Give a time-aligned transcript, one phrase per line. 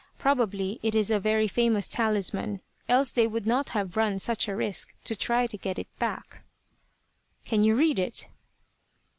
[0.17, 4.55] Probably it is a very famous talisman, else they would not have run such a
[4.55, 6.41] risk to try to get it back."
[7.45, 8.27] "Can you read it?"